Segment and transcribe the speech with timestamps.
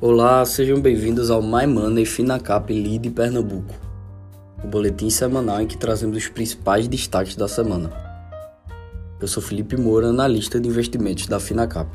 [0.00, 3.74] Olá, sejam bem-vindos ao My Money Finacap Lead Pernambuco,
[4.62, 7.90] o boletim semanal em que trazemos os principais destaques da semana.
[9.20, 11.90] Eu sou Felipe Moura, analista de investimentos da Finacap.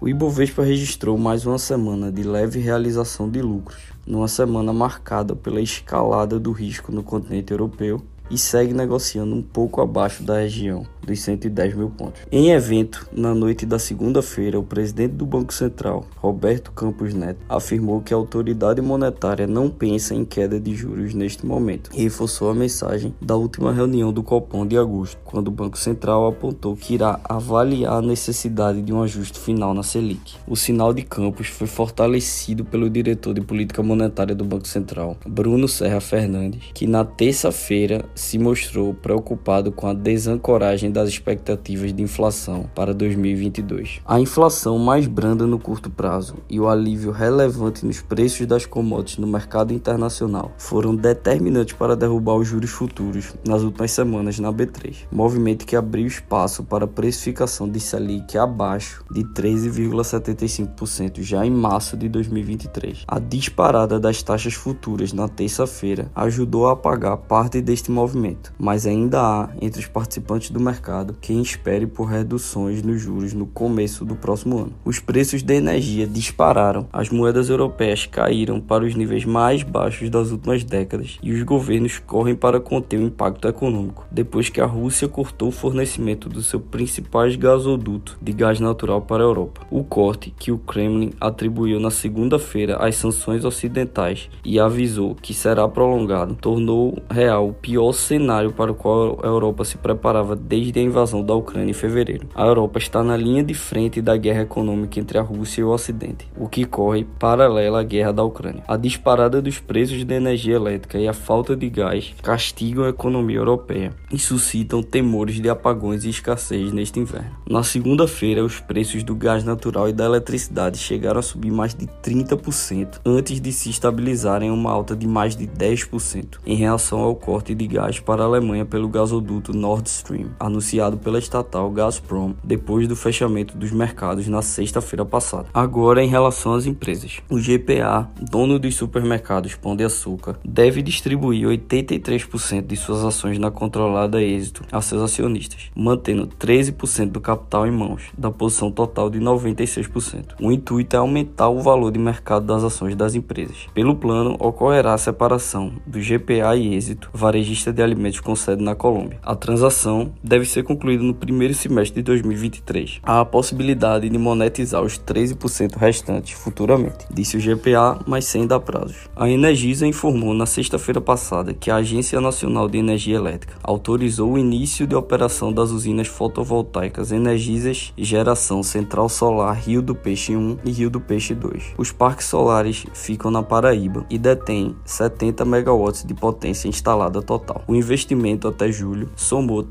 [0.00, 5.60] O Ibovespa registrou mais uma semana de leve realização de lucros, numa semana marcada pela
[5.60, 11.20] escalada do risco no continente europeu e segue negociando um pouco abaixo da região dos
[11.20, 12.20] 110 mil pontos.
[12.30, 18.00] Em evento, na noite da segunda-feira, o presidente do Banco Central, Roberto Campos Neto, afirmou
[18.00, 22.54] que a autoridade monetária não pensa em queda de juros neste momento e reforçou a
[22.54, 27.20] mensagem da última reunião do Copom de agosto, quando o Banco Central apontou que irá
[27.24, 30.34] avaliar a necessidade de um ajuste final na Selic.
[30.46, 35.68] O sinal de Campos foi fortalecido pelo diretor de política monetária do Banco Central, Bruno
[35.68, 42.70] Serra Fernandes, que na terça-feira se mostrou preocupado com a desancoragem das expectativas de inflação
[42.74, 44.00] para 2022.
[44.06, 49.18] A inflação mais branda no curto prazo e o alívio relevante nos preços das commodities
[49.18, 55.06] no mercado internacional foram determinantes para derrubar os juros futuros nas últimas semanas na B3,
[55.12, 62.08] movimento que abriu espaço para precificação de Selic abaixo de 13,75% já em março de
[62.08, 63.04] 2023.
[63.06, 69.20] A disparada das taxas futuras na terça-feira ajudou a apagar parte deste movimento, mas ainda
[69.20, 70.85] há entre os participantes do mercado
[71.20, 74.72] quem espere por reduções nos juros no começo do próximo ano.
[74.84, 80.30] Os preços da energia dispararam, as moedas europeias caíram para os níveis mais baixos das
[80.30, 85.08] últimas décadas e os governos correm para conter o impacto econômico, depois que a Rússia
[85.08, 89.62] cortou o fornecimento do seu principal gasoduto de gás natural para a Europa.
[89.70, 95.66] O corte que o Kremlin atribuiu na segunda-feira às sanções ocidentais e avisou que será
[95.66, 100.82] prolongado tornou real o pior cenário para o qual a Europa se preparava desde a
[100.82, 102.28] invasão da Ucrânia em fevereiro.
[102.34, 105.70] A Europa está na linha de frente da guerra econômica entre a Rússia e o
[105.70, 108.62] Ocidente, o que corre paralela à guerra da Ucrânia.
[108.68, 113.38] A disparada dos preços da energia elétrica e a falta de gás castigam a economia
[113.38, 117.30] europeia e suscitam temores de apagões e escassez neste inverno.
[117.48, 121.86] Na segunda-feira, os preços do gás natural e da eletricidade chegaram a subir mais de
[121.86, 127.14] 30% antes de se estabilizarem em uma alta de mais de 10% em relação ao
[127.14, 130.65] corte de gás para a Alemanha pelo gasoduto Nord Stream, anunciado
[131.02, 135.48] pela estatal Gazprom depois do fechamento dos mercados na sexta-feira passada.
[135.54, 141.46] Agora, em relação às empresas, o GPA, dono dos supermercados Pão de Açúcar, deve distribuir
[141.46, 147.70] 83% de suas ações na controlada êxito a seus acionistas, mantendo 13% do capital em
[147.70, 150.34] mãos, da posição total de 96%.
[150.40, 153.66] O intuito é aumentar o valor de mercado das ações das empresas.
[153.72, 158.74] Pelo plano, ocorrerá a separação do GPA e êxito varejista de alimentos com sede na
[158.74, 159.18] Colômbia.
[159.22, 163.00] A transação deve ser concluída no primeiro semestre de 2023.
[163.02, 168.60] Há a possibilidade de monetizar os 13% restantes futuramente, disse o GPA, mas sem dar
[168.60, 169.08] prazos.
[169.14, 174.38] A Energisa informou na sexta-feira passada que a Agência Nacional de Energia Elétrica autorizou o
[174.38, 180.70] início de operação das usinas fotovoltaicas Energisas Geração Central Solar Rio do Peixe 1 e
[180.70, 181.74] Rio do Peixe 2.
[181.76, 187.62] Os parques solares ficam na Paraíba e detêm 70 megawatts de potência instalada total.
[187.66, 189.62] O investimento até julho somou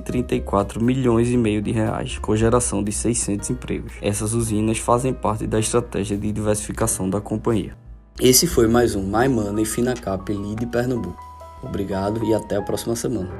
[0.00, 3.92] 334 milhões e meio de reais, com geração de 600 empregos.
[4.00, 7.76] Essas usinas fazem parte da estratégia de diversificação da companhia.
[8.20, 11.22] Esse foi mais um My Money Finacap Lead Pernambuco.
[11.62, 13.30] Obrigado e até a próxima semana.